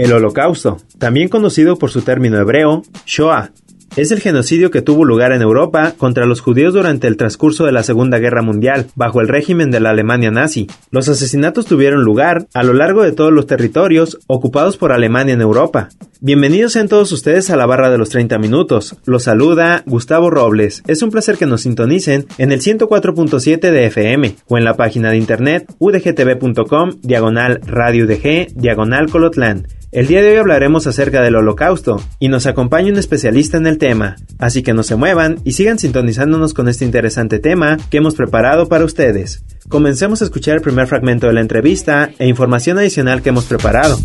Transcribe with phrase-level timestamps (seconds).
[0.00, 3.50] El Holocausto, también conocido por su término hebreo, Shoah,
[3.96, 7.72] es el genocidio que tuvo lugar en Europa contra los judíos durante el transcurso de
[7.72, 10.68] la Segunda Guerra Mundial, bajo el régimen de la Alemania nazi.
[10.90, 15.40] Los asesinatos tuvieron lugar a lo largo de todos los territorios ocupados por Alemania en
[15.40, 15.88] Europa.
[16.20, 18.96] Bienvenidos sean todos ustedes a la barra de los 30 minutos.
[19.06, 20.82] Los saluda Gustavo Robles.
[20.86, 25.10] Es un placer que nos sintonicen en el 104.7 de FM o en la página
[25.10, 29.66] de internet udgtv.com diagonal radio UDG diagonal Colotlán.
[29.92, 33.78] El día de hoy hablaremos acerca del holocausto y nos acompaña un especialista en el
[33.80, 38.14] tema, así que no se muevan y sigan sintonizándonos con este interesante tema que hemos
[38.14, 39.42] preparado para ustedes.
[39.68, 43.96] Comencemos a escuchar el primer fragmento de la entrevista e información adicional que hemos preparado.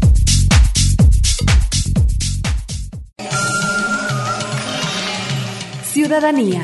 [5.83, 6.61] Ciudadanía.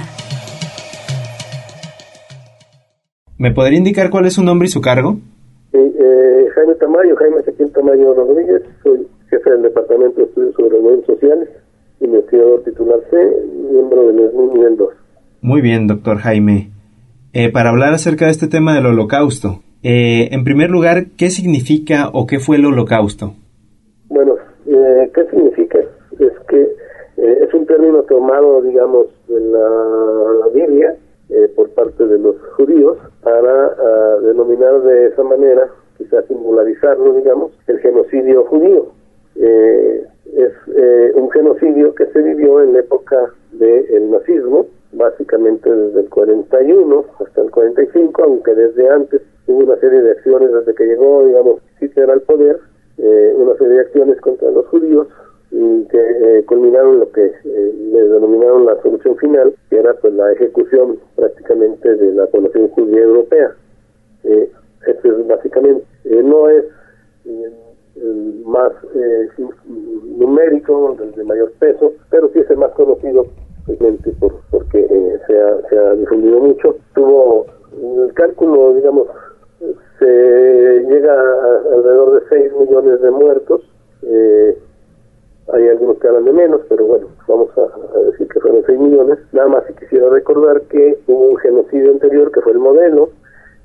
[3.37, 5.19] ¿Me podría indicar cuál es su nombre y su cargo?
[5.71, 10.79] Sí, eh, Jaime Tamayo, Jaime Ezequiel Tamayo Rodríguez, soy jefe del Departamento de Estudios sobre
[10.79, 11.49] Movimientos Sociales,
[12.01, 13.17] investigador titular C,
[13.71, 14.89] miembro del ESMI nivel 2.
[15.41, 16.71] Muy bien, doctor Jaime.
[17.33, 22.09] Eh, para hablar acerca de este tema del holocausto, eh, en primer lugar, ¿qué significa
[22.13, 23.33] o qué fue el holocausto?
[24.09, 24.35] Bueno,
[24.67, 25.79] eh, ¿qué significa?
[25.79, 26.61] Es que
[27.17, 30.95] eh, es un término tomado, digamos, de la Biblia
[31.29, 37.51] eh, por parte de los judíos para ah, denominar de esa manera, quizás singularizarlo, digamos,
[37.67, 38.87] el genocidio judío.
[39.35, 46.01] Eh, es eh, un genocidio que se vivió en la época del nazismo, básicamente desde
[46.01, 50.85] el 41 hasta el 45, aunque desde antes hubo una serie de acciones desde que
[50.85, 52.59] llegó, digamos, Hitler al poder,
[52.97, 55.07] eh, una serie de acciones contra los judíos
[55.51, 60.13] y que eh, culminaron lo que eh, le denominaron la solución final, que era pues
[60.13, 63.53] la ejecución prácticamente de la población judía europea.
[64.23, 64.49] Eh,
[64.87, 66.65] esto es básicamente, eh, no es
[68.01, 69.29] el más eh,
[70.17, 73.25] numérico, el de mayor peso, pero sí es el más conocido
[73.65, 76.75] precisamente por, porque eh, se, ha, se ha difundido mucho.
[76.95, 77.45] Tuvo
[78.03, 79.07] el cálculo, digamos,
[79.99, 83.61] se llega a alrededor de 6 millones de muertos.
[84.03, 84.57] Eh,
[85.53, 88.79] hay algunos que hablan de menos, pero bueno, vamos a, a decir que fueron 6
[88.79, 89.19] millones.
[89.31, 93.09] Nada más si quisiera recordar que hubo un genocidio anterior que fue el modelo,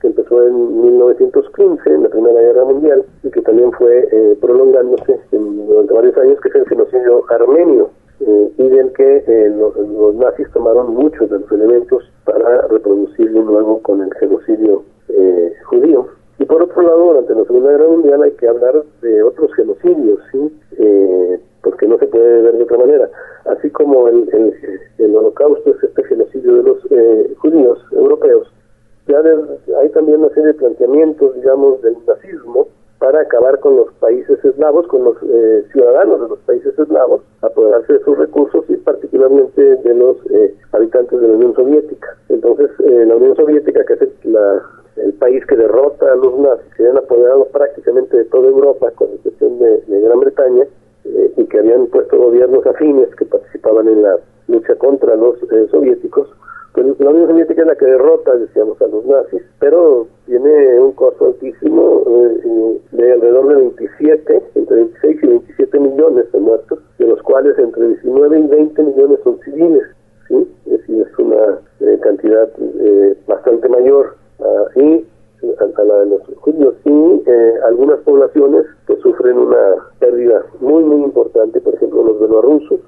[0.01, 5.21] que empezó en 1915, en la Primera Guerra Mundial, y que también fue eh, prolongándose
[5.33, 7.91] durante varios años, que es el genocidio armenio,
[8.21, 13.43] eh, y del que eh, los, los nazis tomaron muchos de los elementos para reproducirlo
[13.43, 16.09] luego con el genocidio eh, judío.
[16.39, 20.21] Y por otro lado, durante la Segunda Guerra Mundial hay que hablar de otros genocidios.
[20.79, 23.11] Eh, porque no se puede ver de otra manera.
[23.47, 24.55] Así como el, el,
[24.99, 26.79] el holocausto es este genocidio de los
[27.39, 28.53] judíos europeos,
[29.07, 32.69] ya de- hay también una serie de planteamientos, digamos, del nazismo
[32.99, 37.93] para acabar con los países eslavos, con los eh, ciudadanos de los países eslavos, apoderarse
[37.93, 42.17] de sus recursos y particularmente de los eh, habitantes de la Unión Soviética.
[42.31, 44.13] Entonces, eh, la Unión Soviética, que es el,
[45.19, 49.59] país que derrota a los nazis, que habían apoderado prácticamente de toda Europa, con excepción
[49.59, 50.65] de, de Gran Bretaña,
[51.05, 54.19] eh, y que habían puesto gobiernos afines que participaban en la
[54.49, 56.06] lucha contra los eh, soviéticos,
[56.99, 61.27] la Unión Soviética es la que derrota, decíamos, a los nazis, pero tiene un costo
[61.27, 67.23] altísimo eh, de alrededor de 27, entre 26 y 27 millones de muertos, de los
[67.23, 69.85] cuales entre 19 y 20 millones son civiles,
[70.29, 70.49] ¿sí?
[70.67, 72.49] Es decir, es una eh, cantidad
[72.81, 74.17] eh, bastante mayor.
[74.77, 75.05] y
[75.59, 81.05] a, la de los judíos y eh, algunas poblaciones que sufren una pérdida muy muy
[81.05, 82.81] importante, por ejemplo los belarrusos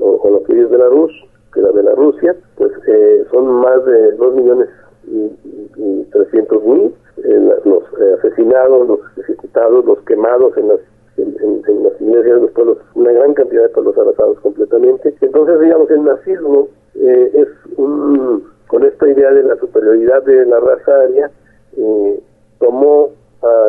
[0.00, 1.12] o, o lo que es Belarus,
[1.56, 4.68] que la Belarusia, pues eh, son más de 2 millones
[5.08, 5.32] y,
[5.76, 6.94] y 300 mil
[7.24, 10.80] eh, los eh, asesinados, los ejecutados, los quemados en las
[11.16, 15.14] en, en- las iglesias, los pueblos, una gran cantidad de pueblos arrasados completamente.
[15.22, 17.48] Entonces, digamos, el nazismo eh, es
[17.78, 21.30] un, con esta idea de la superioridad de la raza aria,
[21.78, 22.20] eh,
[22.58, 23.08] tomó
[23.42, 23.68] a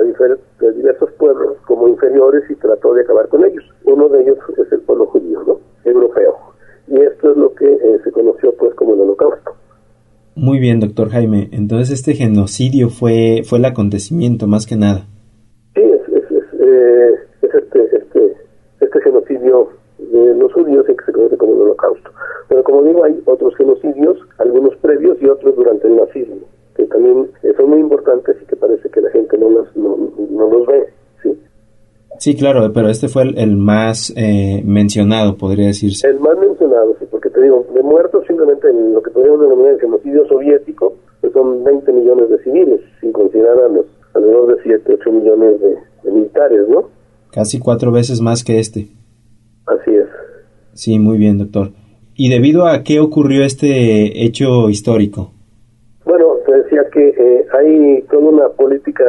[0.60, 3.64] de diversos pueblos como inferiores y trató de acabar con ellos.
[3.86, 5.60] Uno de ellos es el pueblo judío, ¿no?
[5.86, 6.47] Europeo.
[6.88, 9.52] Y esto es lo que eh, se conoció pues como el holocausto.
[10.36, 11.50] Muy bien, doctor Jaime.
[11.52, 15.08] Entonces este genocidio fue, fue el acontecimiento más que nada.
[15.74, 18.38] Sí, es, es, es, eh, es este, este,
[18.80, 22.12] este genocidio de los judíos que se conoce como el holocausto.
[22.50, 26.38] Pero como digo, hay otros genocidios, algunos previos y otros durante el nazismo,
[26.76, 29.98] que también son muy importantes y que parece que la gente no los, no,
[30.50, 30.86] los ve.
[31.24, 31.40] ¿sí?
[32.20, 36.08] Sí, claro, pero este fue el, más eh, mencionado, podría decirse.
[36.08, 37.84] El más mencionado, sí, porque te digo, de
[38.50, 43.12] en lo que podríamos denominar el genocidio soviético, que son 20 millones de civiles, sin
[43.12, 46.90] considerar a los alrededor de 7, 8 millones de militares, ¿no?
[47.32, 48.88] Casi cuatro veces más que este.
[49.68, 50.08] Así es.
[50.74, 51.72] Sí, muy bien, doctor.
[52.16, 55.34] ¿Y debido a qué ocurrió este hecho histórico?
[56.06, 59.04] Bueno, te decía que eh, hay toda una política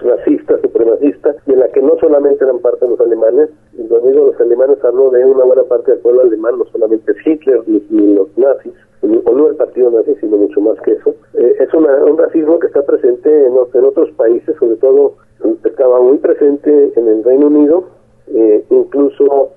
[0.00, 4.08] racista, supremacista, y en la que no solamente eran parte de los alemanes, y cuando
[4.08, 8.14] digo los alemanes hablo de una buena parte del pueblo alemán, no solamente Hitler ni,
[8.14, 11.14] los nazis, o no el partido nazi, sino mucho más que eso.
[11.34, 15.14] Eh, es un racismo que está presente en, en otros países, sobre todo
[15.64, 17.84] estaba muy presente en el Reino Unido,
[18.28, 19.50] eh, incluso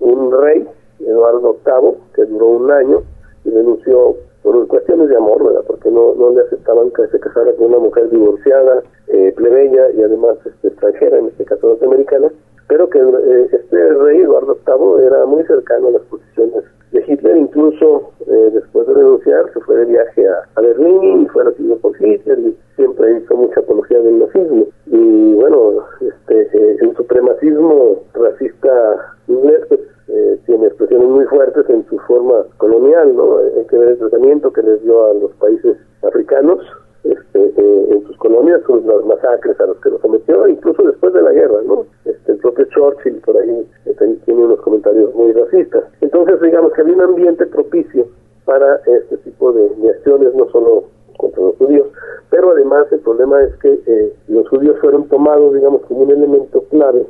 [0.00, 0.66] un rey,
[1.00, 3.02] Eduardo VIII, que duró un año
[3.44, 5.62] y denunció por cuestiones de amor, ¿verdad?
[5.66, 10.02] Porque no, no le aceptaban que se casara con una mujer divorciada, eh, plebeya y
[10.02, 12.32] además este, extranjera, en este caso norteamericana,
[12.68, 17.36] pero que eh, este rey Eduardo VIII era muy cercano a las posiciones de Hitler,
[17.36, 21.92] incluso eh, después de renunciar se fue de viaje a, Berlín y fue recibido por
[22.00, 24.66] Hitler y siempre hizo mucha apología del nazismo.
[24.86, 26.48] Y bueno, este,
[26.82, 33.38] el supremacismo racista inglés pues, eh, tiene expresiones muy fuertes en su forma colonial, ¿no?
[33.38, 36.60] Hay que ver el tratamiento que les dio a los países africanos
[37.04, 41.12] este, eh, en sus colonias, con las masacres a los que los sometió, incluso después
[41.12, 41.86] de la guerra, ¿no?
[42.04, 45.84] Este, el propio Churchill por ahí este, tiene unos comentarios muy racistas.
[46.00, 48.06] Entonces, digamos que había un ambiente propicio
[48.44, 50.84] para este tipo de, acciones, no solo
[51.16, 51.88] contra los judíos,
[52.30, 56.62] pero además el problema es que eh, los judíos fueron tomados, digamos, como un elemento
[56.70, 57.06] clave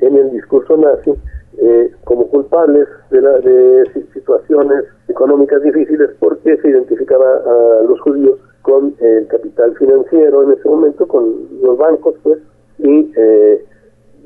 [0.00, 1.14] en el discurso nazi
[1.58, 8.40] eh, como culpables de, la, de situaciones económicas difíciles porque se identificaba a los judíos
[8.62, 9.28] con el
[9.64, 12.38] capital financiero en ese momento, con los bancos, pues,
[12.78, 13.64] y eh,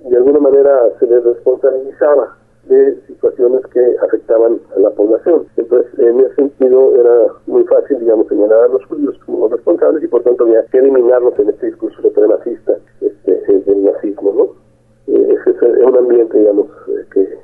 [0.05, 5.47] de alguna manera se les responsabilizaba de situaciones que afectaban a la población.
[5.57, 10.09] Entonces, en ese sentido, era muy fácil, digamos, señalar a los judíos como responsables y
[10.09, 14.69] por tanto había que eliminarlos en este discurso supremacista este, del nazismo, ¿no?
[15.07, 17.39] ese es un ambiente, digamos, eh, que,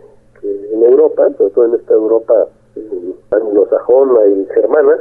[0.72, 2.48] en Europa, sobre todo en esta Europa
[3.30, 4.98] anglosajona y germana,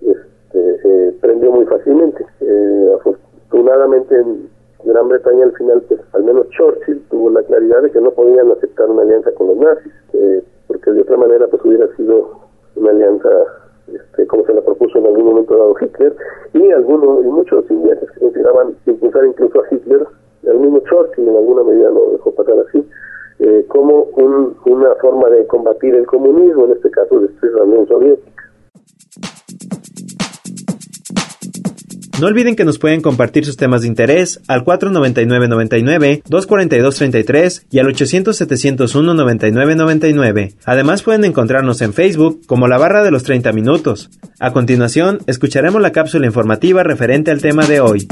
[0.00, 2.24] este, se prendió muy fácilmente.
[2.50, 4.48] Eh, afortunadamente en
[4.84, 8.50] Gran Bretaña al final, pues al menos Churchill tuvo la claridad de que no podían
[8.50, 12.40] aceptar una alianza con los nazis, eh, porque de otra manera pues hubiera sido
[12.74, 13.28] una alianza
[13.92, 16.16] este, como se la propuso en algún momento dado Hitler,
[16.54, 20.06] y algunos y muchos ingleses consideraban impulsar incluso a Hitler
[20.42, 22.84] el mismo Churchill en alguna medida lo dejó pasar así,
[23.40, 24.08] eh, como
[24.64, 28.29] una forma de combatir el comunismo, en este caso destruir la Unión Soviética.
[32.20, 36.22] No olviden que nos pueden compartir sus temas de interés al 499-99,
[37.70, 40.54] y al 800-701-9999.
[40.66, 44.10] Además pueden encontrarnos en Facebook como la barra de los 30 minutos.
[44.38, 48.06] A continuación, escucharemos la cápsula informativa referente al tema de hoy.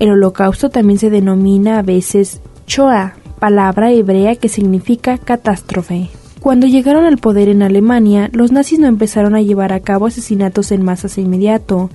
[0.00, 6.08] El Holocausto también se denomina a veces Shoah, palabra hebrea que significa catástrofe.
[6.40, 10.72] Cuando llegaron al poder en Alemania, los nazis no empezaron a llevar a cabo asesinatos
[10.72, 11.90] en masas inmediato,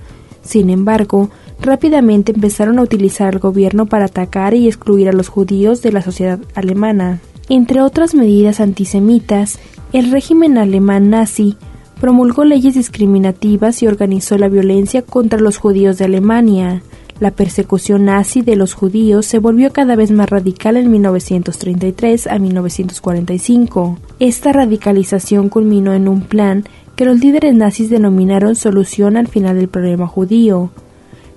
[0.46, 5.82] sin embargo, rápidamente empezaron a utilizar al gobierno para atacar y excluir a los judíos
[5.82, 7.20] de la sociedad alemana.
[7.48, 9.58] Entre otras medidas antisemitas,
[9.92, 11.56] el régimen alemán nazi
[12.00, 16.82] promulgó leyes discriminativas y organizó la violencia contra los judíos de Alemania.
[17.18, 22.38] La persecución nazi de los judíos se volvió cada vez más radical en 1933 a
[22.38, 23.98] 1945.
[24.18, 26.64] Esta radicalización culminó en un plan
[26.96, 30.70] que los líderes nazis denominaron solución al final del problema judío.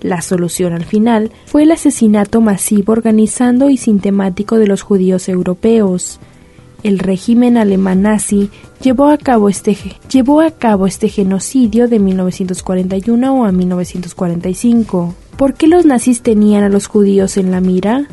[0.01, 6.19] La solución al final fue el asesinato masivo organizando y sintemático de los judíos europeos.
[6.81, 8.49] El régimen alemán nazi
[8.81, 9.77] llevó a cabo este,
[10.09, 15.13] llevó a cabo este genocidio de 1941 a 1945.
[15.35, 18.07] ¿Por qué los nazis tenían a los judíos en la mira?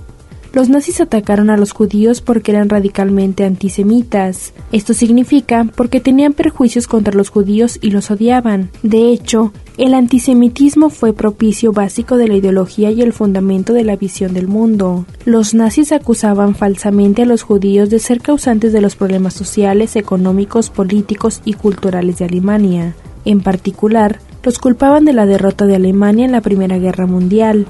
[0.56, 4.54] Los nazis atacaron a los judíos porque eran radicalmente antisemitas.
[4.72, 8.70] Esto significa porque tenían perjuicios contra los judíos y los odiaban.
[8.82, 13.96] De hecho, el antisemitismo fue propicio básico de la ideología y el fundamento de la
[13.96, 15.04] visión del mundo.
[15.26, 20.70] Los nazis acusaban falsamente a los judíos de ser causantes de los problemas sociales, económicos,
[20.70, 22.94] políticos y culturales de Alemania.
[23.26, 27.66] En particular, los culpaban de la derrota de Alemania en la Primera Guerra Mundial.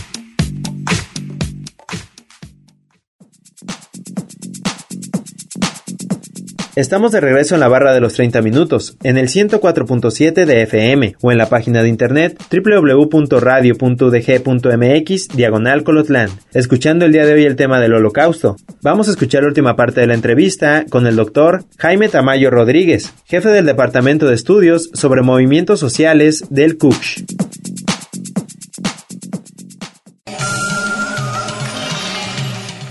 [6.75, 11.17] Estamos de regreso en la barra de los 30 minutos, en el 104.7 de FM
[11.21, 17.57] o en la página de internet www.radio.udg.mx diagonal Colotlán, escuchando el día de hoy el
[17.57, 18.55] tema del holocausto.
[18.81, 23.11] Vamos a escuchar la última parte de la entrevista con el doctor Jaime Tamayo Rodríguez,
[23.25, 27.25] jefe del Departamento de Estudios sobre Movimientos Sociales del CUCH.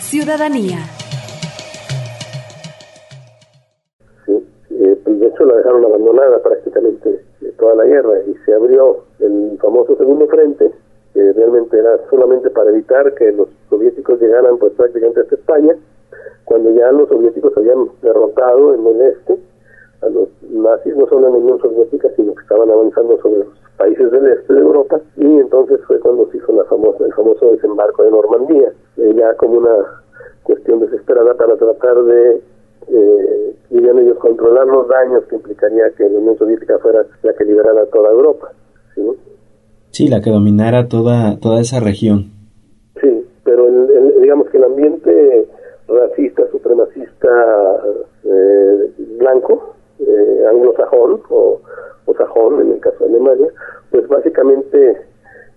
[0.03, 1.00] Ciudadanía.
[4.85, 7.25] Hecho la dejaron abandonada prácticamente
[7.59, 10.71] toda la guerra y se abrió el famoso segundo frente
[11.13, 15.77] que realmente era solamente para evitar que los soviéticos llegaran pues prácticamente hasta España
[16.45, 19.39] cuando ya los soviéticos habían derrotado en el este
[20.03, 23.49] a los nazis no solo en la Unión Soviética sino que estaban avanzando sobre los
[23.77, 27.51] países del este de Europa y entonces fue cuando se hizo la famosa, el famoso
[27.51, 30.03] desembarco de Normandía eh, ya como una
[30.43, 32.43] cuestión desesperada para tratar de eh,
[34.51, 38.53] controlar los daños que implicaría que la Unión Soviética fuera la que liberara toda Europa.
[38.95, 39.03] ¿sí?
[39.91, 42.33] Sí, la que dominara toda, toda esa región.
[43.01, 45.49] Sí, pero el, digamos que el ambiente
[45.89, 47.29] racista, supremacista
[48.25, 51.61] eh, blanco, eh, anglosajón o,
[52.07, 53.49] o sajón en el caso de Alemania,
[53.91, 54.97] pues básicamente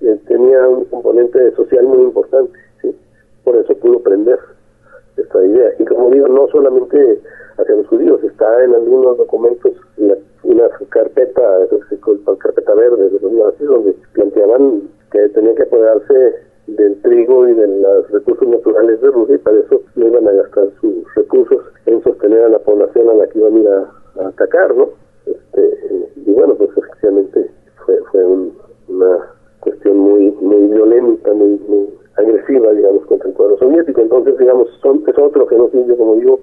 [0.02, 2.96] eh, tenía un componente social muy importante, ¿sí?
[3.44, 4.40] por eso pudo prender
[5.18, 5.72] esta idea.
[5.80, 7.22] Y como digo, no solamente
[7.58, 9.74] hacia los judíos, está en algunos documentos
[10.44, 11.42] una, carpeta,
[12.40, 16.36] carpeta verde de los nazis, donde planteaban que tenía que apoderarse
[16.68, 20.32] del trigo y de los recursos naturales de Rusia y para eso no iban a
[20.32, 24.28] gastar sus recursos en sostener a la población a la que iban a ir a,
[24.28, 24.90] atacar, ¿no?
[25.26, 25.80] Este,
[26.26, 27.50] y bueno, pues efectivamente
[27.86, 28.52] fue, fue una
[34.44, 36.40] digamos, son, es otro genocidio, como digo,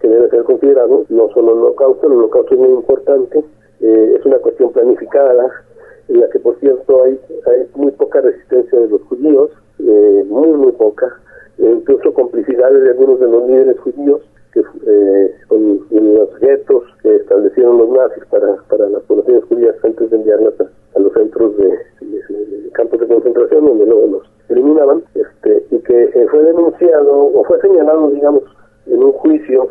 [0.00, 3.44] que debe ser considerado, no solo el holocausto, el holocausto es muy importante,
[3.80, 5.50] eh, es una cuestión planificada,
[6.08, 10.48] en la que, por cierto, hay, hay muy poca resistencia de los judíos, eh, muy,
[10.48, 11.20] muy poca,
[11.58, 14.20] incluso complicidades de algunos de los líderes judíos
[14.52, 20.10] que eh, con los guetos que establecieron los nazis para, para las poblaciones judías antes
[20.10, 21.78] de enviarlas a, los centros de,
[22.72, 27.60] campos de concentración donde luego los eliminaban este y que eh, fue denunciado o fue
[27.60, 28.42] señalado digamos
[28.86, 29.68] en un juicio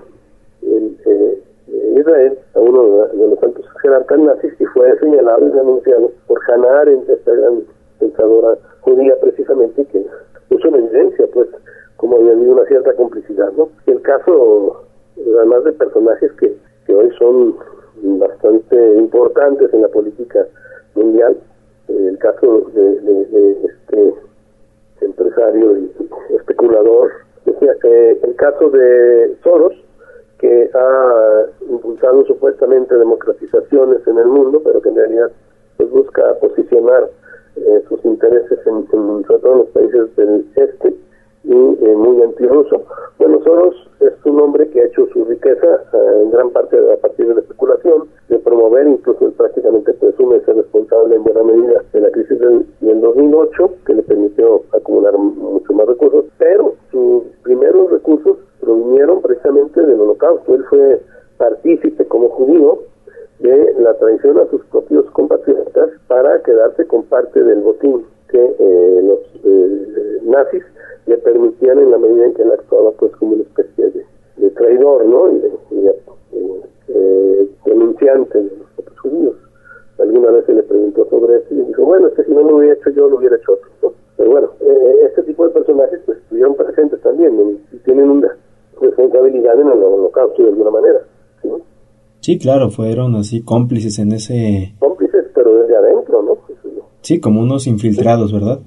[0.62, 1.44] en, eh,
[1.96, 6.82] Israel a uno de, los santos jerarcas nazis y fue señalado y denunciado por Hannah
[6.82, 7.64] Arendt esta gran
[8.00, 10.06] pensadora judía precisamente que
[10.50, 11.50] puso en evidencia pues
[11.98, 13.70] como había habido una cierta complicidad, ¿no?
[13.88, 14.84] El caso,
[15.18, 16.56] además de personajes que,
[16.86, 17.56] que hoy son
[18.20, 20.46] bastante importantes en la política
[20.96, 21.38] mundial,
[21.88, 24.14] el caso de, este
[25.18, 25.92] empresario y
[26.36, 27.12] especulador,
[27.46, 29.74] eh, el caso de Soros,
[30.40, 35.32] que ha impulsado supuestamente democratizaciones en el mundo, pero que en realidad
[35.78, 37.10] pues, busca posicionar
[37.56, 40.94] eh, sus intereses en, en, sobre en los países del este,
[41.48, 42.84] y eh, muy antirruso.
[43.20, 46.98] Bueno, Soros es un hombre que ha hecho su riqueza eh, en gran parte a
[46.98, 51.84] partir de la especulación, de promover, incluso él prácticamente presume ser responsable en buena medida
[51.94, 57.24] de la crisis del, del 2008, que le permitió acumular mucho más recursos, pero sus
[57.44, 60.54] primeros recursos provinieron precisamente del holocausto.
[60.54, 61.02] Él fue
[61.38, 62.80] partícipe como judío
[63.40, 69.02] de la traición a sus propios compatriotas para quedarse con parte del botín que eh,
[69.04, 69.20] los
[70.26, 70.64] nazis
[71.08, 73.92] le permitían en la medida en que él actuaba pues como una especie
[74.38, 75.32] de, traidor, ¿no?
[75.32, 75.88] Y,
[76.90, 79.36] eh, denunciante de los otros judíos.
[80.00, 82.58] Alguna vez se le preguntó sobre eso y dijo, bueno, es que si no lo
[82.58, 83.94] hubiera hecho yo, lo hubiera hecho otro, ¿no?
[84.18, 88.36] Pero bueno, eh, este tipo de personajes pues estuvieron presentes también y tienen una
[88.82, 91.00] responsabilidad en el holocausto de alguna manera,
[91.42, 91.50] ¿sí?
[92.38, 94.76] Sí, claro, fueron así cómplices en ese...
[94.78, 96.38] Cómplices, pero desde adentro, ¿no?
[97.02, 98.60] Sí, como unos infiltrados, ¿verdad?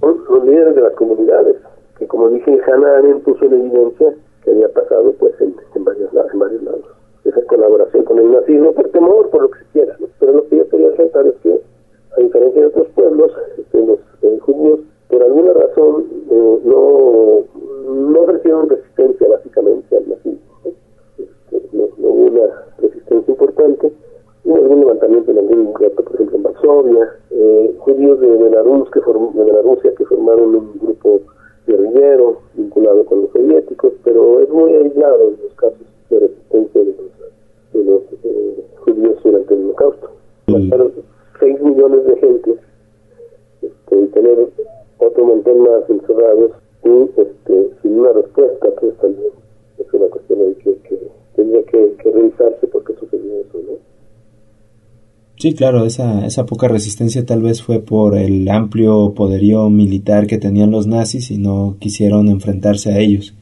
[55.61, 60.71] Claro, esa, esa poca resistencia tal vez fue por el amplio poderío militar que tenían
[60.71, 63.35] los nazis y no quisieron enfrentarse a ellos.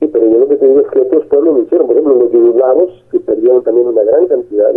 [0.00, 2.14] Sí, pero yo lo que te digo es que otros pueblos lo hicieron, por ejemplo,
[2.24, 4.72] los yugoslavos, que perdieron también una gran cantidad.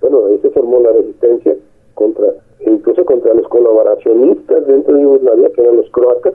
[0.00, 1.54] Bueno, ahí se formó la resistencia
[1.92, 2.28] contra,
[2.66, 6.32] incluso contra los colaboracionistas dentro de Yugoslavia, que eran los croatas,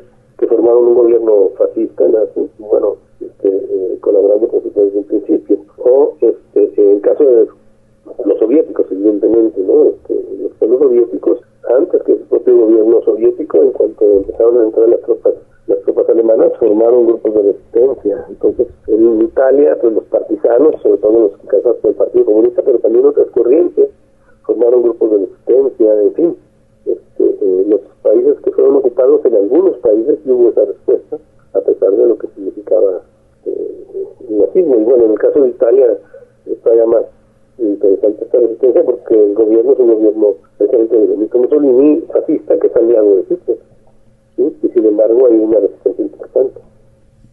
[45.32, 46.60] hay una resistencia importante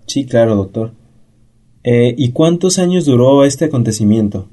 [0.07, 0.91] Sí, claro, doctor.
[1.85, 4.47] Eh, ¿Y cuántos años duró este acontecimiento?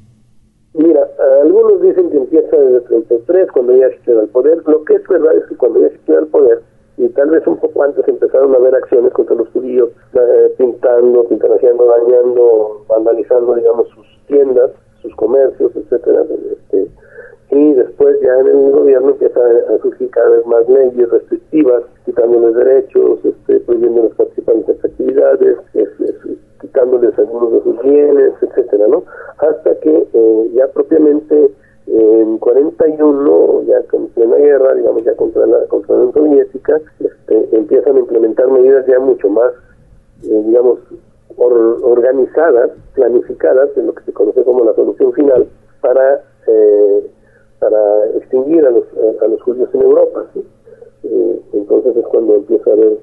[0.74, 1.08] Mira,
[1.42, 4.62] algunos dicen que empieza desde el 33, cuando ya Hitler al poder.
[4.68, 6.62] Lo que es verdad es que cuando ya Hitler al poder,
[6.98, 11.24] y tal vez un poco antes empezaron a haber acciones contra los judíos, eh, pintando,
[11.28, 16.90] pintando, dañando, vandalizando, digamos, sus tiendas, sus comercios, etcétera, este,
[17.52, 22.56] y después ya en el gobierno empieza a surgir cada vez más leyes restrictivas, quitándoles
[22.56, 25.58] derechos, este, prohibiéndoles participar en estas actividades,
[26.62, 29.04] quitándoles algunos de sus bienes, etcétera, ¿no?
[29.38, 31.52] Hasta que eh, ya propiamente
[31.88, 37.56] en 41, ya con plena guerra, digamos ya contra la, contra la Unión Soviética, este,
[37.56, 39.54] empiezan a implementar medidas ya mucho más,
[40.24, 40.80] eh, digamos,
[41.38, 45.48] organizadas, planificadas, en lo que se conoce como la solución final,
[45.82, 46.24] para, para
[48.17, 48.84] extinguir a los,
[49.21, 50.25] a los judíos en Europa.
[51.04, 52.97] Eh, entonces es cuando empieza a haber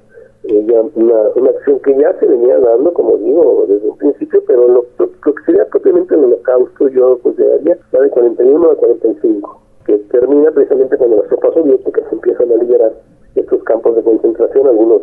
[0.44, 4.42] eh, ya una, una, acción que ya se venía dando, como digo, desde un principio,
[4.46, 8.74] pero lo, lo que sería propiamente el holocausto yo pues llegaría va de 41 a
[8.74, 12.92] 45, que termina precisamente cuando las tropas soviéticas empiezan a liberar
[13.36, 15.01] estos campos de concentración, algunos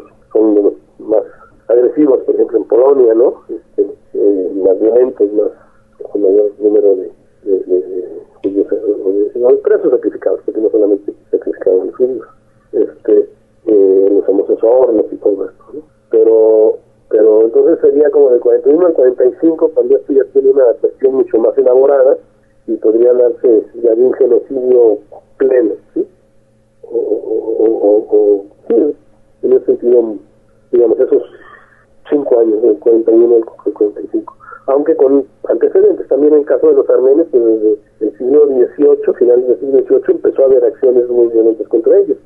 [37.31, 41.67] pues desde el siglo XVIII, finales del siglo XVIII, empezó a haber acciones muy violentas
[41.67, 42.17] contra ellos.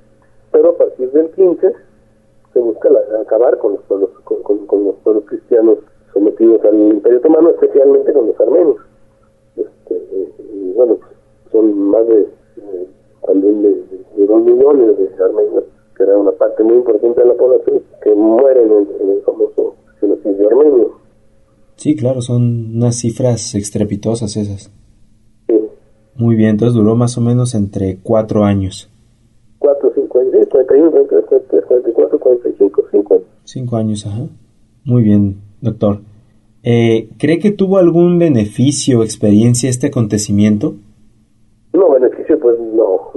[0.52, 1.74] Pero a partir del 15
[2.54, 5.80] se busca la, acabar con los pueblos, con, con, con, los pueblos cristianos
[6.14, 8.78] sometidos al Imperio Otomano, especialmente con los armenios.
[9.56, 10.02] Este,
[10.54, 11.12] y bueno, pues,
[11.52, 12.88] son más de, eh,
[13.26, 15.64] también de, de, de, dos millones de armenios
[15.96, 19.76] que era una parte muy importante de la población, que mueren en, en el famoso
[20.00, 20.92] genocidio armenio.
[21.76, 24.70] Sí, claro, son unas cifras estrepitosas esas.
[25.48, 25.56] Sí.
[26.16, 28.90] Muy bien, entonces duró más o menos entre cuatro años.
[29.58, 33.28] Cuatro, cinco años, sí, 41, 43, 43, 44, 45, cinco años.
[33.46, 34.28] Cinco años, ajá.
[34.84, 36.00] Muy bien, doctor.
[36.64, 40.76] Eh, ¿Cree que tuvo algún beneficio o experiencia este acontecimiento?
[41.72, 43.12] No, beneficio, pues no,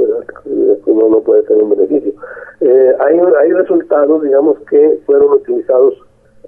[0.86, 2.12] no, no puede ser un beneficio.
[2.60, 5.94] Eh, hay, hay resultados, digamos, que fueron utilizados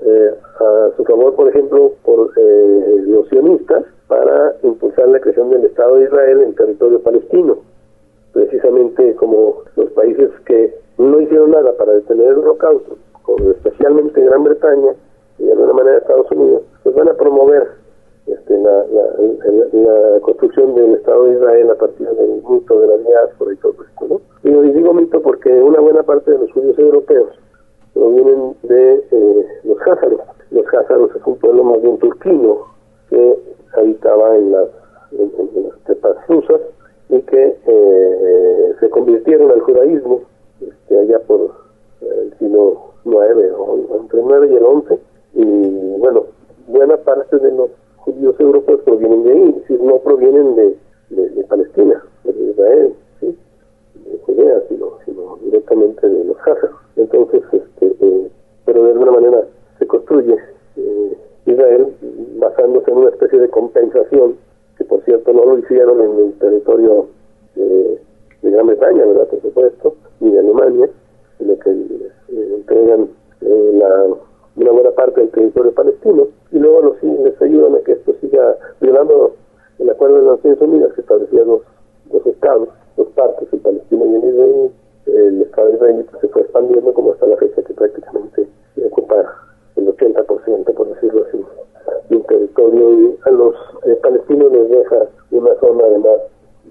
[0.00, 5.64] eh, a su favor, por ejemplo, por eh, los sionistas para impulsar la creación del
[5.64, 7.58] Estado de Israel en territorio palestino.
[8.32, 12.96] Precisamente como los países que no hicieron nada para detener el holocausto,
[13.50, 14.92] especialmente Gran Bretaña
[15.38, 17.68] y de alguna manera Estados Unidos, pues van a promover
[18.26, 18.84] este, la,
[20.20, 24.06] construcción del Estado de Israel a partir del mito de la diáspora y todo esto,
[24.08, 24.20] ¿no?
[24.42, 27.30] Y digo mito porque una buena parte de los judíos europeos
[27.98, 30.20] provienen de eh, los házaros.
[30.50, 32.66] Los házaros es un pueblo más bien turquino
[33.10, 33.38] que
[33.76, 34.68] habitaba en las,
[35.12, 36.60] en, estepas rusas
[37.08, 40.20] y que eh, se convirtieron al judaísmo
[40.60, 41.50] este, allá por
[42.02, 44.98] el siglo IX, o entre el 9 y el 11.
[45.34, 46.26] Y bueno,
[46.68, 50.76] buena parte de los judíos europeos provienen de ahí, es decir, no provienen de,
[51.10, 53.36] de, de Palestina, de Israel, ¿sí?
[53.94, 56.78] de Judea, sino, sino directamente de los házaros.
[56.96, 58.30] Entonces, este, eh,
[58.64, 59.44] pero de alguna manera
[59.78, 60.36] se construye
[60.76, 61.94] eh, Israel
[62.38, 64.36] basándose en una especie de compensación,
[64.76, 67.06] que por cierto no lo hicieron en el territorio
[67.54, 68.00] de,
[68.42, 69.28] de Gran Bretaña, ¿verdad?
[69.28, 70.88] Por supuesto, ni de Alemania,
[71.38, 73.08] sino que eh, entregan
[73.40, 74.06] la,
[74.56, 78.56] una buena parte del territorio palestino y luego los, les ayudan a que esto siga
[78.80, 79.36] violando
[79.78, 81.62] el acuerdo de las Naciones Unidas que establecía dos,
[82.10, 84.70] dos estados, dos partes, el palestino y el israelí.
[85.06, 88.46] El estado israelita se fue expandiendo como hasta la fecha que prácticamente
[88.84, 89.24] ocupa
[89.76, 91.44] el 80%, por decirlo así,
[93.24, 93.54] a los
[93.86, 94.96] eh, palestinos les deja
[95.30, 96.20] una zona además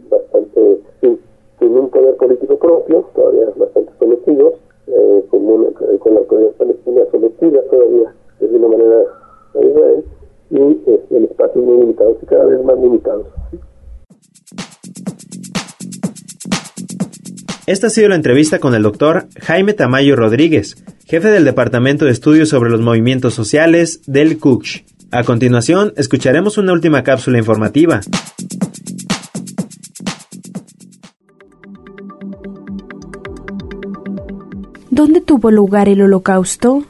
[0.10, 1.20] bastante sin,
[1.60, 4.54] sin un poder político propio, todavía bastante sometidos,
[4.88, 9.00] eh, con, una, con la autoridad palestina sometida todavía de una manera
[9.56, 10.04] a Israel
[10.50, 13.26] y eh, el espacio muy limitado y cada vez más limitado.
[17.66, 22.12] Esta ha sido la entrevista con el doctor Jaime Tamayo Rodríguez, jefe del Departamento de
[22.12, 24.97] Estudios sobre los Movimientos Sociales del CUCH.
[25.10, 28.02] A continuación, escucharemos una última cápsula informativa.
[34.92, 36.84] ¿Dónde tuvo lugar el holocausto?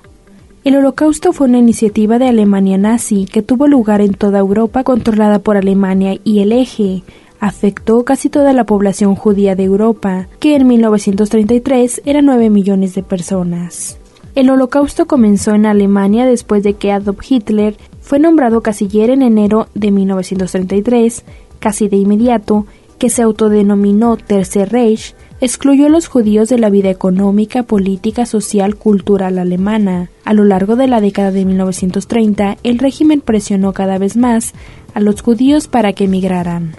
[0.63, 5.37] El holocausto fue una iniciativa de Alemania nazi que tuvo lugar en toda Europa controlada
[5.37, 7.03] por Alemania y el eje.
[7.39, 13.03] Afectó casi toda la población judía de Europa, que en 1933 era 9 millones de
[13.03, 13.99] personas.
[14.37, 19.67] El holocausto comenzó en Alemania después de que Adolf Hitler fue nombrado canciller en enero
[19.73, 21.23] de 1933,
[21.57, 22.67] casi de inmediato,
[22.99, 28.75] que se autodenominó Tercer Reich, excluyó a los judíos de la vida económica, política, social,
[28.75, 30.11] cultural alemana.
[30.23, 34.53] A lo largo de la década de 1930, el régimen presionó cada vez más
[34.93, 36.75] a los judíos para que emigraran.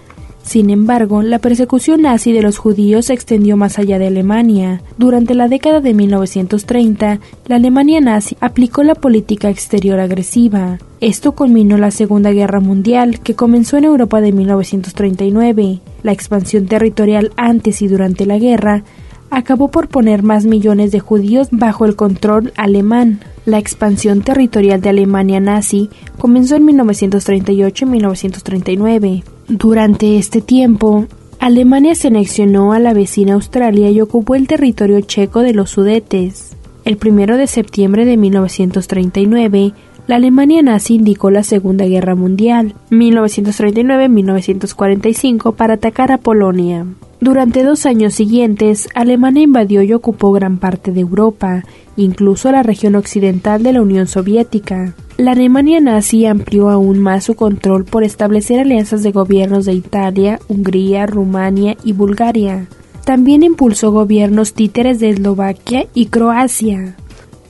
[0.48, 4.80] Sin embargo, la persecución nazi de los judíos se extendió más allá de Alemania.
[4.96, 10.78] Durante la década de 1930, la Alemania nazi aplicó la política exterior agresiva.
[11.02, 15.80] Esto culminó la Segunda Guerra Mundial, que comenzó en Europa de 1939.
[16.02, 18.84] La expansión territorial antes y durante la guerra
[19.28, 23.20] acabó por poner más millones de judíos bajo el control alemán.
[23.44, 29.24] La expansión territorial de Alemania nazi comenzó en 1938 y 1939.
[29.48, 31.06] Durante este tiempo,
[31.38, 36.54] Alemania se anexionó a la vecina Australia y ocupó el territorio checo de los Sudetes.
[36.84, 39.72] El 1 de septiembre de 1939,
[40.06, 46.84] la Alemania nazi indicó la Segunda Guerra Mundial, 1939-1945, para atacar a Polonia.
[47.20, 51.64] Durante dos años siguientes, Alemania invadió y ocupó gran parte de Europa,
[51.96, 54.94] incluso la región occidental de la Unión Soviética.
[55.16, 60.38] La Alemania nazi amplió aún más su control por establecer alianzas de gobiernos de Italia,
[60.46, 62.68] Hungría, Rumania y Bulgaria.
[63.04, 66.94] También impulsó gobiernos títeres de Eslovaquia y Croacia.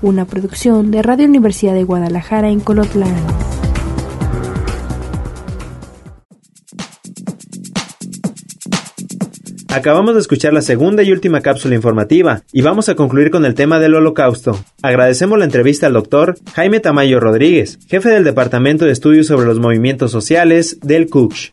[0.00, 3.16] Una producción de Radio Universidad de Guadalajara en Colotlán.
[9.68, 13.54] Acabamos de escuchar la segunda y última cápsula informativa y vamos a concluir con el
[13.54, 14.56] tema del holocausto.
[14.82, 19.58] Agradecemos la entrevista al doctor Jaime Tamayo Rodríguez, jefe del Departamento de Estudios sobre los
[19.58, 21.52] Movimientos Sociales del CUCH.